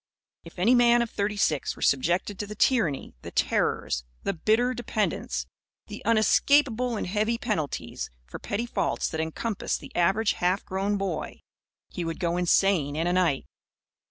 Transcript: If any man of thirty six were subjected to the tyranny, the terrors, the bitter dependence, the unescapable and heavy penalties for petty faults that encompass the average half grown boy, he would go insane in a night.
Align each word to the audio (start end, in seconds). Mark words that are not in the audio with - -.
If 0.43 0.57
any 0.57 0.73
man 0.73 1.03
of 1.03 1.11
thirty 1.11 1.37
six 1.37 1.75
were 1.75 1.83
subjected 1.83 2.39
to 2.39 2.47
the 2.47 2.55
tyranny, 2.55 3.13
the 3.21 3.29
terrors, 3.29 4.03
the 4.23 4.33
bitter 4.33 4.73
dependence, 4.73 5.45
the 5.85 6.01
unescapable 6.05 6.97
and 6.97 7.05
heavy 7.05 7.37
penalties 7.37 8.09
for 8.25 8.39
petty 8.39 8.65
faults 8.65 9.07
that 9.09 9.21
encompass 9.21 9.77
the 9.77 9.95
average 9.95 10.31
half 10.33 10.65
grown 10.65 10.97
boy, 10.97 11.41
he 11.91 12.03
would 12.03 12.19
go 12.19 12.35
insane 12.37 12.95
in 12.95 13.05
a 13.05 13.13
night. 13.13 13.45